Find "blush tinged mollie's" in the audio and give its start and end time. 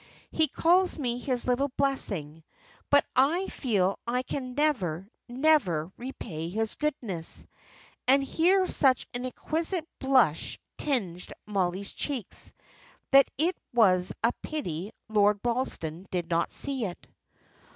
9.99-11.93